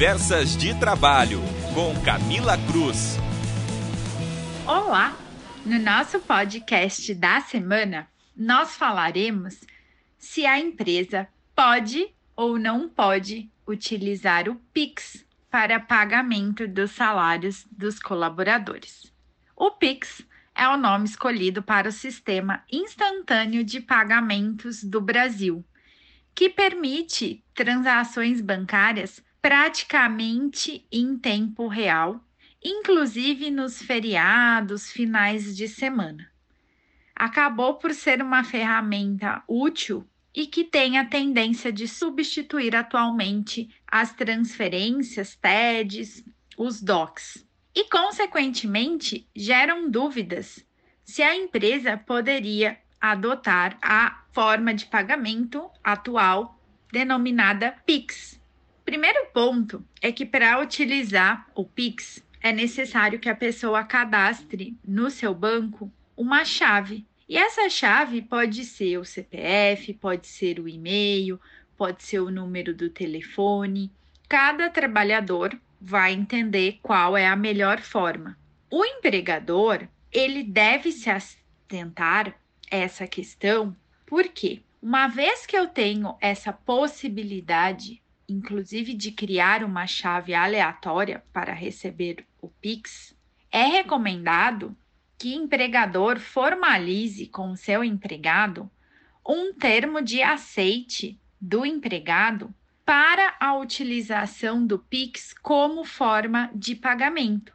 Conversas 0.00 0.56
de 0.56 0.74
Trabalho, 0.80 1.42
com 1.74 1.94
Camila 2.02 2.56
Cruz. 2.66 3.18
Olá! 4.66 5.14
No 5.66 5.78
nosso 5.78 6.18
podcast 6.20 7.14
da 7.14 7.42
semana, 7.42 8.08
nós 8.34 8.76
falaremos 8.76 9.60
se 10.16 10.46
a 10.46 10.58
empresa 10.58 11.28
pode 11.54 12.14
ou 12.34 12.58
não 12.58 12.88
pode 12.88 13.50
utilizar 13.68 14.48
o 14.48 14.54
Pix 14.72 15.22
para 15.50 15.78
pagamento 15.78 16.66
dos 16.66 16.92
salários 16.92 17.66
dos 17.70 17.98
colaboradores. 17.98 19.12
O 19.54 19.70
Pix 19.72 20.22
é 20.54 20.66
o 20.66 20.78
nome 20.78 21.04
escolhido 21.04 21.62
para 21.62 21.90
o 21.90 21.92
sistema 21.92 22.64
instantâneo 22.72 23.62
de 23.62 23.82
pagamentos 23.82 24.82
do 24.82 24.98
Brasil, 24.98 25.62
que 26.34 26.48
permite 26.48 27.44
transações 27.54 28.40
bancárias 28.40 29.22
praticamente 29.40 30.86
em 30.92 31.16
tempo 31.16 31.66
real, 31.66 32.22
inclusive 32.62 33.50
nos 33.50 33.80
feriados, 33.80 34.90
finais 34.90 35.56
de 35.56 35.66
semana. 35.66 36.30
Acabou 37.16 37.74
por 37.74 37.92
ser 37.94 38.22
uma 38.22 38.44
ferramenta 38.44 39.42
útil 39.48 40.06
e 40.34 40.46
que 40.46 40.64
tem 40.64 40.98
a 40.98 41.04
tendência 41.04 41.72
de 41.72 41.88
substituir 41.88 42.76
atualmente 42.76 43.68
as 43.86 44.12
transferências, 44.12 45.34
TEDs, 45.34 46.24
os 46.56 46.80
DOCs. 46.80 47.46
E, 47.74 47.84
consequentemente, 47.84 49.28
geram 49.34 49.90
dúvidas 49.90 50.64
se 51.04 51.22
a 51.22 51.34
empresa 51.36 51.96
poderia 51.96 52.78
adotar 53.00 53.78
a 53.82 54.22
forma 54.32 54.72
de 54.74 54.86
pagamento 54.86 55.68
atual 55.82 56.60
denominada 56.92 57.72
PIX, 57.86 58.39
Primeiro 58.90 59.26
ponto 59.32 59.84
é 60.02 60.10
que 60.10 60.26
para 60.26 60.60
utilizar 60.60 61.48
o 61.54 61.64
Pix 61.64 62.20
é 62.42 62.50
necessário 62.50 63.20
que 63.20 63.28
a 63.28 63.36
pessoa 63.36 63.84
cadastre 63.84 64.76
no 64.84 65.08
seu 65.12 65.32
banco 65.32 65.88
uma 66.16 66.44
chave. 66.44 67.06
E 67.28 67.38
essa 67.38 67.70
chave 67.70 68.20
pode 68.20 68.64
ser 68.64 68.98
o 68.98 69.04
CPF, 69.04 69.94
pode 69.94 70.26
ser 70.26 70.58
o 70.58 70.68
e-mail, 70.68 71.40
pode 71.76 72.02
ser 72.02 72.18
o 72.18 72.32
número 72.32 72.74
do 72.74 72.90
telefone. 72.90 73.92
Cada 74.28 74.68
trabalhador 74.68 75.56
vai 75.80 76.12
entender 76.12 76.80
qual 76.82 77.16
é 77.16 77.28
a 77.28 77.36
melhor 77.36 77.80
forma. 77.80 78.36
O 78.68 78.84
empregador, 78.84 79.86
ele 80.10 80.42
deve 80.42 80.90
se 80.90 81.08
atentar 81.08 82.34
essa 82.68 83.06
questão, 83.06 83.76
porque 84.04 84.62
uma 84.82 85.06
vez 85.06 85.46
que 85.46 85.56
eu 85.56 85.68
tenho 85.68 86.16
essa 86.20 86.52
possibilidade 86.52 88.02
inclusive 88.30 88.94
de 88.94 89.10
criar 89.10 89.64
uma 89.64 89.86
chave 89.86 90.34
aleatória 90.34 91.22
para 91.32 91.52
receber 91.52 92.24
o 92.40 92.48
Pix, 92.48 93.14
é 93.50 93.64
recomendado 93.64 94.76
que 95.18 95.34
empregador 95.34 96.18
formalize 96.18 97.26
com 97.26 97.54
seu 97.56 97.84
empregado 97.84 98.70
um 99.26 99.52
termo 99.52 100.00
de 100.00 100.22
aceite 100.22 101.20
do 101.40 101.66
empregado 101.66 102.54
para 102.84 103.36
a 103.38 103.56
utilização 103.56 104.66
do 104.66 104.78
Pix 104.78 105.34
como 105.34 105.84
forma 105.84 106.50
de 106.54 106.74
pagamento. 106.74 107.52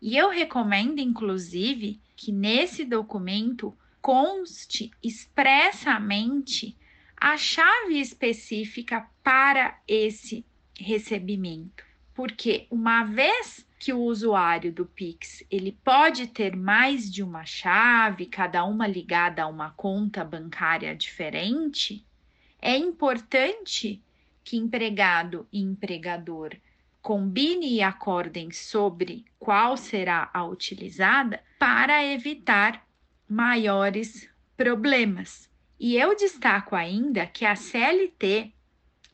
E 0.00 0.16
eu 0.16 0.28
recomendo, 0.28 1.00
inclusive, 1.00 2.00
que 2.14 2.30
nesse 2.30 2.84
documento 2.84 3.76
conste 4.00 4.90
expressamente 5.02 6.76
a 7.20 7.36
chave 7.36 8.00
específica 8.00 9.08
para 9.22 9.78
esse 9.86 10.44
recebimento. 10.78 11.84
Porque 12.14 12.66
uma 12.70 13.04
vez 13.04 13.66
que 13.78 13.92
o 13.92 14.00
usuário 14.00 14.72
do 14.72 14.84
Pix 14.84 15.44
ele 15.50 15.78
pode 15.84 16.26
ter 16.26 16.56
mais 16.56 17.10
de 17.10 17.22
uma 17.22 17.44
chave, 17.44 18.26
cada 18.26 18.64
uma 18.64 18.86
ligada 18.86 19.42
a 19.42 19.46
uma 19.46 19.70
conta 19.70 20.24
bancária 20.24 20.94
diferente, 20.94 22.04
é 22.60 22.76
importante 22.76 24.02
que 24.42 24.56
empregado 24.56 25.46
e 25.52 25.60
empregador 25.60 26.56
combinem 27.00 27.74
e 27.74 27.82
acordem 27.82 28.50
sobre 28.50 29.24
qual 29.38 29.76
será 29.76 30.28
a 30.34 30.44
utilizada 30.44 31.42
para 31.58 32.04
evitar 32.04 32.84
maiores 33.28 34.28
problemas. 34.56 35.48
E 35.78 35.96
eu 35.96 36.16
destaco 36.16 36.74
ainda 36.74 37.26
que 37.26 37.44
a 37.44 37.54
CLT, 37.54 38.52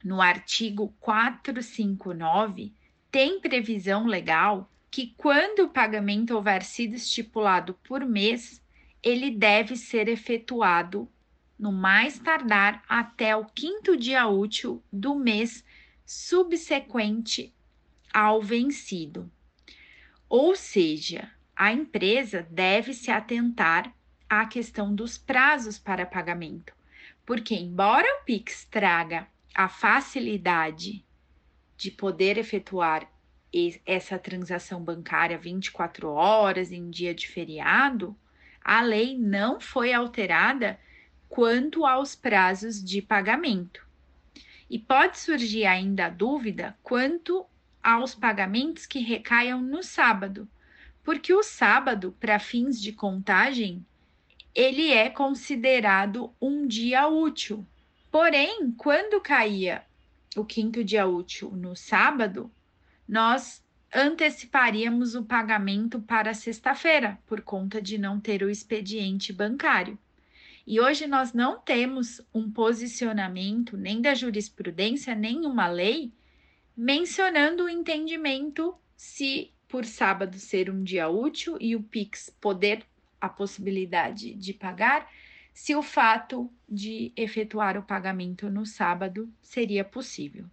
no 0.02 0.22
artigo 0.22 0.94
459, 0.98 2.72
tem 3.10 3.38
previsão 3.40 4.06
legal 4.06 4.70
que, 4.90 5.14
quando 5.16 5.64
o 5.64 5.68
pagamento 5.68 6.34
houver 6.34 6.62
sido 6.62 6.94
estipulado 6.94 7.74
por 7.84 8.04
mês, 8.06 8.62
ele 9.02 9.30
deve 9.30 9.76
ser 9.76 10.08
efetuado 10.08 11.06
no 11.58 11.70
mais 11.70 12.18
tardar 12.18 12.82
até 12.88 13.36
o 13.36 13.44
quinto 13.44 13.96
dia 13.96 14.26
útil 14.26 14.82
do 14.92 15.14
mês 15.14 15.64
subsequente 16.06 17.54
ao 18.12 18.40
vencido. 18.40 19.30
Ou 20.28 20.56
seja, 20.56 21.30
a 21.54 21.72
empresa 21.72 22.46
deve 22.50 22.94
se 22.94 23.10
atentar 23.10 23.94
a 24.40 24.46
questão 24.46 24.94
dos 24.94 25.18
prazos 25.18 25.78
para 25.78 26.06
pagamento, 26.06 26.72
porque, 27.24 27.54
embora 27.54 28.06
o 28.20 28.24
Pix 28.24 28.64
traga 28.70 29.26
a 29.54 29.68
facilidade 29.68 31.04
de 31.76 31.90
poder 31.90 32.38
efetuar 32.38 33.08
essa 33.86 34.18
transação 34.18 34.82
bancária 34.82 35.38
24 35.38 36.10
horas 36.10 36.72
em 36.72 36.90
dia 36.90 37.14
de 37.14 37.28
feriado, 37.28 38.16
a 38.64 38.80
lei 38.80 39.16
não 39.16 39.60
foi 39.60 39.92
alterada 39.92 40.78
quanto 41.28 41.86
aos 41.86 42.16
prazos 42.16 42.82
de 42.82 43.00
pagamento. 43.00 43.86
E 44.68 44.78
pode 44.78 45.18
surgir 45.18 45.66
ainda 45.66 46.06
a 46.06 46.10
dúvida 46.10 46.76
quanto 46.82 47.46
aos 47.82 48.14
pagamentos 48.14 48.86
que 48.86 48.98
recaiam 48.98 49.60
no 49.60 49.82
sábado, 49.82 50.48
porque 51.04 51.34
o 51.34 51.42
sábado, 51.42 52.16
para 52.18 52.38
fins 52.38 52.80
de 52.80 52.92
contagem, 52.92 53.84
ele 54.54 54.92
é 54.92 55.10
considerado 55.10 56.32
um 56.40 56.66
dia 56.66 57.08
útil. 57.08 57.66
Porém, 58.10 58.72
quando 58.72 59.20
caía 59.20 59.84
o 60.36 60.44
quinto 60.44 60.84
dia 60.84 61.06
útil 61.06 61.50
no 61.50 61.74
sábado, 61.74 62.50
nós 63.08 63.64
anteciparíamos 63.92 65.14
o 65.14 65.24
pagamento 65.24 66.00
para 66.00 66.34
sexta-feira, 66.34 67.18
por 67.26 67.40
conta 67.42 67.80
de 67.80 67.98
não 67.98 68.20
ter 68.20 68.42
o 68.42 68.50
expediente 68.50 69.32
bancário. 69.32 69.98
E 70.66 70.80
hoje 70.80 71.06
nós 71.06 71.32
não 71.32 71.60
temos 71.60 72.20
um 72.32 72.50
posicionamento 72.50 73.76
nem 73.76 74.00
da 74.00 74.14
jurisprudência, 74.14 75.14
nem 75.14 75.44
uma 75.44 75.68
lei 75.68 76.12
mencionando 76.76 77.64
o 77.64 77.68
entendimento 77.68 78.74
se 78.96 79.52
por 79.68 79.84
sábado 79.84 80.38
ser 80.38 80.70
um 80.70 80.82
dia 80.82 81.08
útil 81.08 81.56
e 81.60 81.76
o 81.76 81.82
Pix 81.82 82.34
poder 82.40 82.84
a 83.24 83.28
possibilidade 83.28 84.34
de 84.34 84.52
pagar 84.52 85.08
se 85.52 85.74
o 85.74 85.82
fato 85.82 86.50
de 86.68 87.12
efetuar 87.16 87.78
o 87.78 87.82
pagamento 87.82 88.50
no 88.50 88.66
sábado 88.66 89.32
seria 89.40 89.84
possível. 89.84 90.46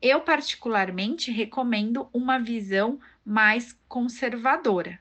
Eu, 0.00 0.20
particularmente, 0.20 1.30
recomendo 1.30 2.08
uma 2.12 2.38
visão 2.38 2.98
mais 3.24 3.78
conservadora 3.86 4.98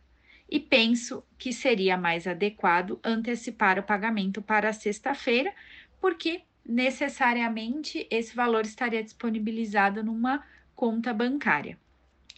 e 0.48 0.60
penso 0.60 1.24
que 1.40 1.52
seria 1.52 1.98
mais 1.98 2.28
adequado 2.28 3.00
antecipar 3.04 3.80
o 3.80 3.84
pagamento 3.84 4.42
para 4.42 4.72
sexta-feira, 4.74 5.52
porque 6.00 6.44
necessariamente 6.64 8.06
esse 8.12 8.36
valor 8.36 8.64
estaria 8.64 9.04
disponibilizado 9.04 10.04
numa 10.04 10.44
conta 10.76 11.14
bancária 11.14 11.80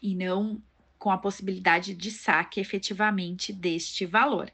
e 0.02 0.16
não 0.16 0.62
com 0.98 1.12
a 1.12 1.18
possibilidade 1.18 1.94
de 1.94 2.10
saque 2.10 2.62
efetivamente 2.62 3.52
deste 3.52 4.06
valor. 4.06 4.50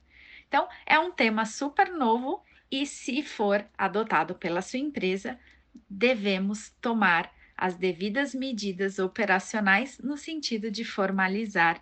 Então, 0.49 0.67
é 0.85 0.99
um 0.99 1.11
tema 1.11 1.45
super 1.45 1.89
novo 1.91 2.43
e, 2.69 2.85
se 2.85 3.23
for 3.23 3.65
adotado 3.77 4.35
pela 4.35 4.61
sua 4.61 4.79
empresa, 4.79 5.39
devemos 5.87 6.73
tomar 6.81 7.31
as 7.55 7.75
devidas 7.75 8.33
medidas 8.33 8.99
operacionais 8.99 9.99
no 9.99 10.17
sentido 10.17 10.69
de 10.71 10.83
formalizar 10.83 11.79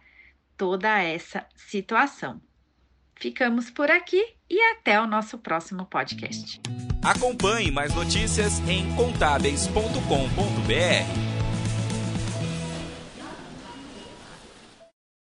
toda 0.57 1.01
essa 1.01 1.47
situação. 1.55 2.41
Ficamos 3.15 3.71
por 3.71 3.89
aqui 3.89 4.35
e 4.49 4.59
até 4.73 4.99
o 4.99 5.07
nosso 5.07 5.37
próximo 5.37 5.85
podcast. 5.85 6.59
Acompanhe 7.03 7.71
mais 7.71 7.95
notícias 7.95 8.59
em 8.67 8.93
contábeis.com.br. 8.95 11.36